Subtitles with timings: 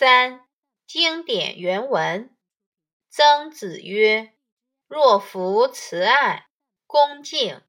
[0.00, 0.46] 三、
[0.86, 2.34] 经典原文。
[3.10, 4.32] 曾子曰
[4.88, 6.46] ：“若夫慈爱、
[6.86, 7.60] 恭敬、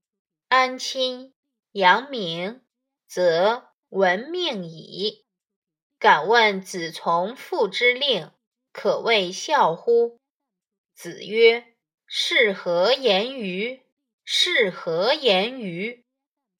[0.47, 1.33] 安亲、
[1.73, 2.61] 扬名，
[3.05, 5.25] 则闻命矣。
[5.99, 8.31] 敢问子从父之令，
[8.71, 10.17] 可谓孝乎？”
[10.95, 11.75] 子曰
[12.07, 13.81] ：“是何言于？
[14.23, 16.05] 是何言于？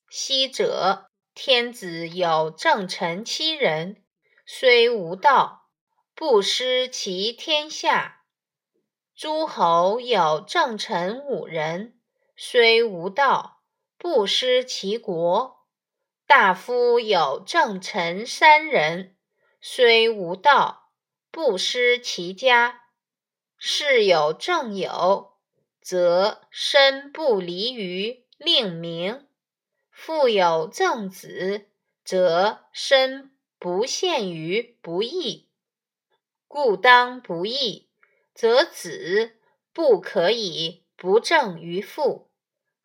[0.10, 4.04] 昔者，天子有正臣七人，
[4.46, 5.60] 虽无道，
[6.22, 8.22] 不失其天下。”
[9.18, 12.00] 诸侯有正臣五人，
[12.36, 13.64] 虽无道，
[13.98, 15.66] 不失其国；
[16.28, 19.16] 大夫有正臣三人，
[19.60, 20.92] 虽无道，
[21.32, 22.84] 不失其家。
[23.58, 25.34] 事有正友，
[25.82, 29.26] 则身不离于令名；
[29.90, 31.72] 父有正子，
[32.06, 35.48] 则身不陷于不义。
[36.54, 37.88] 故当不义。
[38.34, 39.38] 则子
[39.72, 42.30] 不可以不正于父，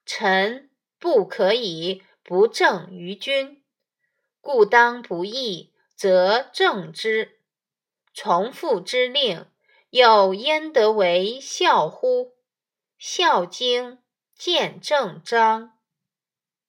[0.05, 3.65] 臣不可以不正于君。
[4.41, 7.41] 故当不义，则正之。
[8.15, 9.47] 从父之令，
[9.91, 12.27] 又焉得为孝乎？
[12.97, 13.95] 《孝经·
[14.37, 15.65] 见正章》。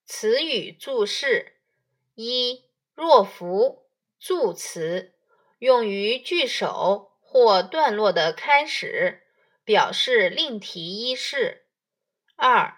[0.04, 1.60] 词语注释：
[2.16, 2.64] 一、
[2.96, 3.86] 若夫
[4.20, 5.14] 助词，
[5.60, 7.08] 用于句首。
[7.30, 9.24] 或段落的开始，
[9.66, 11.66] 表示另提一事。
[12.38, 12.78] 二、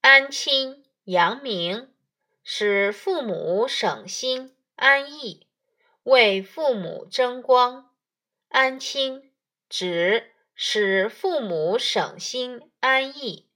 [0.00, 1.92] 安亲扬名，
[2.44, 5.48] 使父母省心安逸，
[6.04, 7.90] 为父母争光。
[8.48, 9.32] 安亲
[9.68, 13.50] 指使父母省心安逸，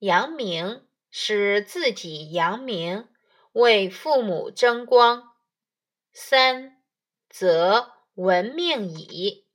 [0.00, 3.08] 扬名使自己扬名，
[3.52, 5.32] 为父母争光。
[6.12, 6.82] 三、
[7.30, 9.46] 则闻命矣。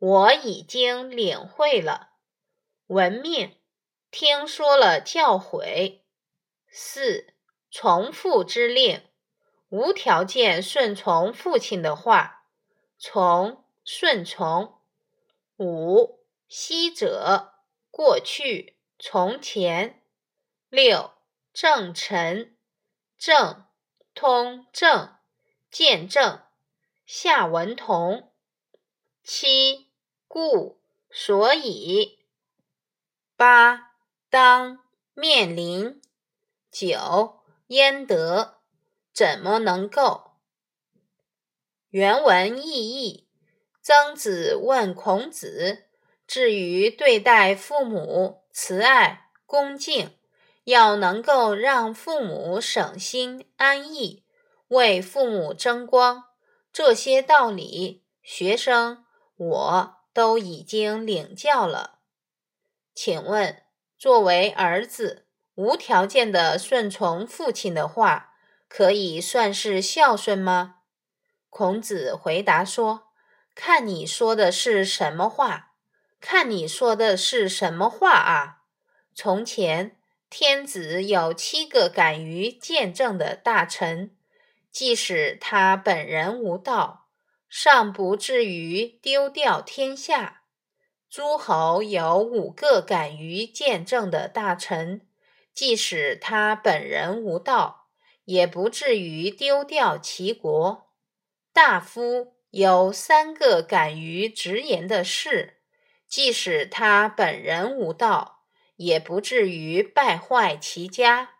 [0.00, 2.08] 我已经领会了，
[2.88, 3.56] 闻命，
[4.10, 6.00] 听说了教诲。
[6.68, 7.32] 四，
[7.70, 9.04] 从父之令，
[9.68, 12.48] 无条件顺从父亲的话，
[12.98, 14.80] 从，顺从。
[15.58, 17.52] 五，昔者，
[17.92, 20.02] 过去，从前。
[20.68, 21.12] 六，
[21.52, 22.56] 正臣，
[23.16, 23.64] 正，
[24.12, 25.14] 通正，
[25.70, 26.40] 见证。
[27.14, 28.32] 夏文同。
[29.22, 29.90] 七。
[30.26, 30.80] 故
[31.10, 32.24] 所以
[33.36, 33.92] 八
[34.30, 34.78] 当
[35.12, 36.00] 面临
[36.70, 38.60] 九焉得
[39.12, 40.38] 怎么能够？
[41.90, 43.28] 原文意义：
[43.82, 45.84] 曾子问孔子，
[46.26, 50.16] 至于对待父母慈爱恭敬，
[50.64, 54.24] 要能够让父母省心安逸，
[54.68, 56.31] 为父母争光，
[56.72, 59.04] 这些道理，学生
[59.36, 60.02] 我。
[60.14, 62.00] 都已经领教了，
[62.94, 63.62] 请问，
[63.96, 65.24] 作为儿子，
[65.54, 68.34] 无条件的顺从父亲的话，
[68.68, 70.80] 可以算是孝顺吗？
[71.48, 73.08] 孔子回答说
[73.56, 75.72] ：“看你说的是什么话，
[76.20, 78.64] 看你说的是什么话啊！
[79.14, 79.96] 从前，
[80.28, 84.14] 天子有七个敢于见证的大臣，
[84.72, 87.00] 即使他本人无道。”
[87.54, 90.44] 尚不至于丢掉天下。
[91.10, 95.06] 诸侯有五个敢于见证的大臣，
[95.52, 97.88] 即使他本人无道，
[98.24, 100.94] 也不至于丢掉齐国。
[101.52, 105.58] 大夫有三个敢于直言的士，
[106.08, 108.46] 即使他本人无道，
[108.76, 111.31] 也不至于败坏其家。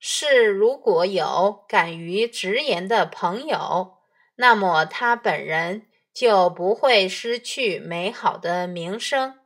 [0.00, 3.98] 是如果有敢于直言的朋友。
[4.36, 9.38] 那么他本人就不会失去美好的名声。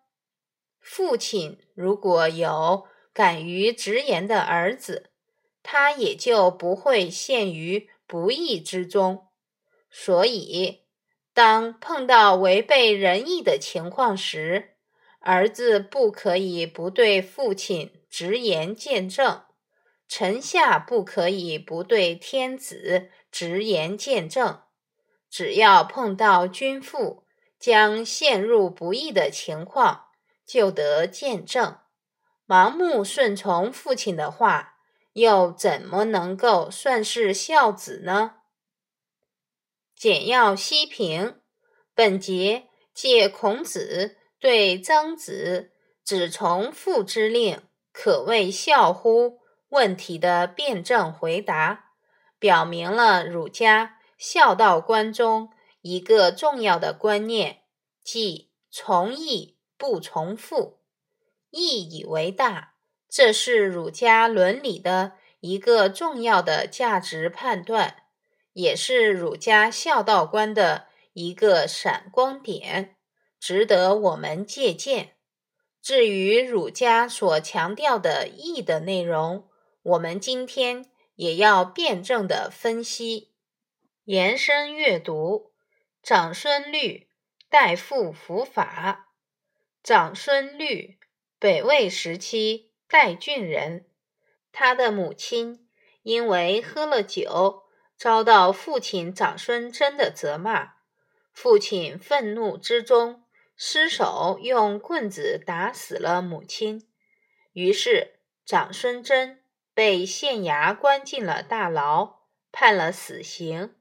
[0.81, 5.10] 父亲如果有敢于直言的儿子，
[5.64, 9.26] 他也就不会陷于不义之中。
[9.91, 10.84] 所以，
[11.32, 14.76] 当碰到违背仁义的情况时，
[15.20, 19.43] 儿子不可以不对父亲直言见证，
[20.09, 24.62] 臣下不可以不对天子直言见证。
[25.31, 27.25] 只要碰到君父
[27.59, 30.06] 将陷入不义的情况，
[30.47, 31.79] 就得见证。
[32.47, 34.75] 盲目顺从父亲的话，
[35.15, 38.37] 又怎么能够算是孝子呢？
[39.97, 41.41] 简要析评：
[41.95, 45.73] 本节借孔子对曾子
[46.05, 47.62] “只从父之令，
[47.93, 51.93] 可谓孝乎”问题的辩证回答，
[52.38, 53.99] 表明了儒家。
[54.16, 55.50] 孝道观中
[55.82, 57.62] 一个重要的观念，
[58.02, 60.78] 即从义不从父，
[61.50, 62.75] 义以为大。
[63.11, 68.05] 这是儒家伦理的一个重要的价值判断，
[68.52, 72.96] 也是儒家孝道观的一个闪光点，
[73.38, 75.17] 值得我们借鉴。
[75.82, 79.49] 至于儒家所强调的义的内容，
[79.84, 83.34] 我们今天也要辩证的分析，
[84.04, 85.52] 延伸阅读。
[86.02, 87.08] 长孙律
[87.50, 89.10] 代父伏法。
[89.82, 90.98] 长孙律，
[91.38, 93.86] 北魏时期代郡人，
[94.52, 95.69] 他的母亲
[96.02, 97.64] 因为喝了酒，
[97.98, 100.76] 遭到父亲长孙贞的责骂，
[101.31, 103.22] 父亲愤怒之中。
[103.56, 106.88] 失手用棍子打死了母亲，
[107.52, 109.44] 于是长孙贞
[109.75, 113.75] 被县衙关进了大牢，判了死刑。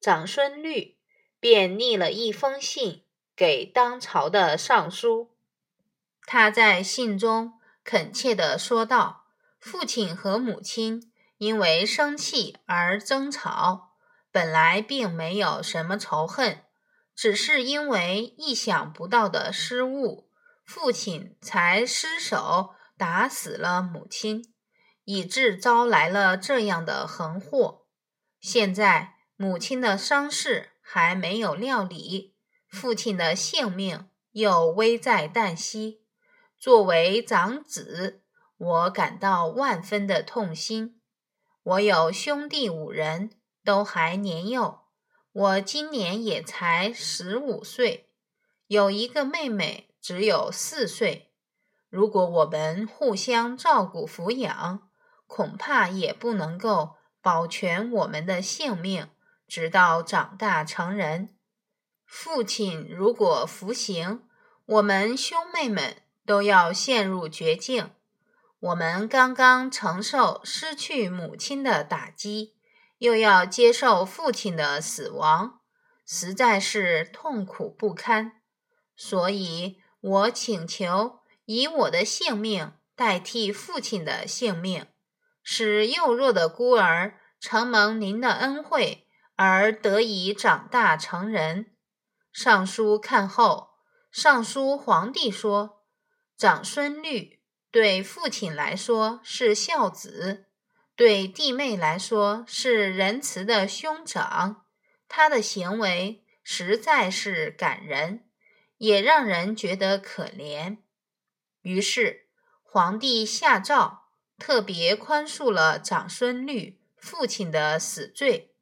[0.00, 0.98] 长孙律
[1.40, 3.04] 便拟了一封信
[3.34, 5.36] 给当朝的尚书，
[6.24, 9.24] 他在信中恳切地说道
[9.60, 13.96] ：“父亲和母亲因为生气而争吵，
[14.30, 16.60] 本来并没有什么仇恨。”
[17.16, 20.28] 只是因为意想不到的失误，
[20.64, 24.53] 父亲才失手打死了母亲，
[25.04, 27.86] 以致招来了这样的横祸。
[28.40, 32.34] 现在母亲的伤势还没有料理，
[32.68, 36.02] 父亲的性命又危在旦夕。
[36.58, 38.22] 作为长子，
[38.56, 41.00] 我感到万分的痛心。
[41.62, 43.30] 我有兄弟五人，
[43.64, 44.80] 都还年幼。
[45.32, 48.10] 我今年也才十五岁，
[48.66, 51.32] 有一个妹妹只有四岁。
[51.88, 54.88] 如果我们互相照顾抚养，
[55.26, 59.08] 恐怕也不能够保全我们的性命，
[59.46, 61.36] 直到长大成人。
[62.04, 64.22] 父亲如果服刑，
[64.66, 67.90] 我们兄妹们都要陷入绝境。
[68.60, 72.54] 我们刚刚承受失去母亲的打击。
[72.98, 75.60] 又要接受父亲的死亡，
[76.06, 78.40] 实在是痛苦不堪。
[78.96, 84.86] 所以我请求以我的性命代替父亲的性命，
[85.44, 89.06] 使幼弱的孤儿承蒙您的恩惠
[89.36, 91.76] 而得以长大成人。
[92.32, 93.74] 尚书看后，
[94.10, 95.84] 尚书皇帝说
[96.36, 100.46] ：“长孙律对父亲来说是孝子。”
[100.96, 104.64] 对弟妹来说是仁慈的兄长，
[105.08, 108.28] 他的行为实在是感人，
[108.76, 110.78] 也让人觉得可怜。
[111.62, 112.28] 于是
[112.62, 114.03] 皇帝下诏，
[114.46, 118.54] 特别宽恕了长孙律父亲的死罪，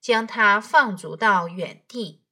[0.00, 2.24] 将他放逐到远地。